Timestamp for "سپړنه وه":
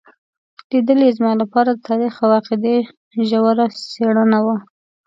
3.91-4.57